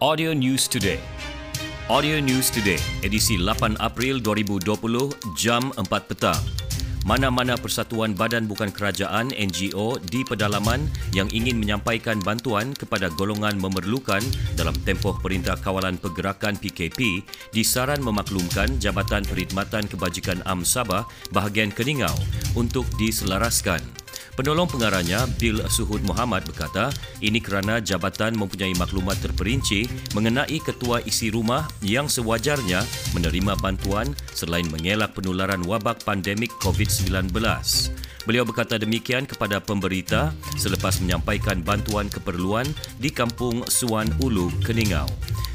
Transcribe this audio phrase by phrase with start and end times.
[0.00, 0.96] Audio News Today.
[1.92, 6.40] Audio News Today, edisi 8 April 2020, jam 4 petang.
[7.04, 14.24] Mana-mana persatuan badan bukan kerajaan NGO di pedalaman yang ingin menyampaikan bantuan kepada golongan memerlukan
[14.56, 17.20] dalam tempoh Perintah Kawalan Pergerakan PKP
[17.52, 22.16] disaran memaklumkan Jabatan Perkhidmatan Kebajikan Am Sabah bahagian Keningau
[22.56, 23.99] untuk diselaraskan.
[24.38, 31.28] Penolong pengarahnya, Bill Suhud Muhammad berkata, ini kerana jabatan mempunyai maklumat terperinci mengenai ketua isi
[31.34, 32.80] rumah yang sewajarnya
[33.12, 37.34] menerima bantuan selain mengelak penularan wabak pandemik COVID-19.
[38.28, 42.68] Beliau berkata demikian kepada pemberita selepas menyampaikan bantuan keperluan
[43.00, 45.08] di Kampung Suan Ulu, Keningau.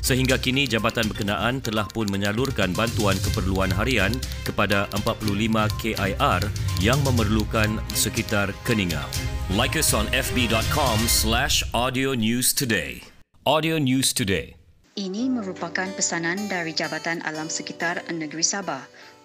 [0.05, 4.13] Sehingga kini jabatan berkenaan telah pun menyalurkan bantuan keperluan harian
[4.45, 5.33] kepada 45
[5.81, 6.41] KIR
[6.77, 9.09] yang memerlukan sekitar Keningau.
[9.49, 13.01] Like us on fb.com slash audio news today.
[13.45, 14.57] Audio News Today.
[14.97, 18.81] Ini merupakan pesanan dari Jabatan Alam Sekitar Negeri Sabah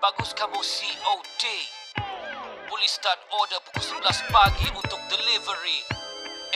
[0.00, 1.44] Bagus kamu COD
[2.72, 5.84] Boleh start order pukul 11 pagi untuk delivery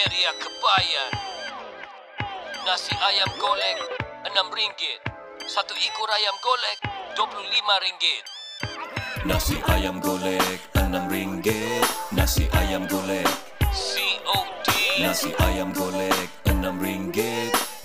[0.01, 1.12] Area Kebayan.
[2.64, 3.77] Nasi ayam golek
[4.33, 4.81] RM6
[5.45, 6.78] Satu ekor ayam golek
[7.20, 8.05] RM25
[9.28, 11.48] Nasi ayam golek RM6
[12.17, 13.29] Nasi ayam golek
[13.77, 14.69] COD
[15.05, 17.20] Nasi ayam golek RM6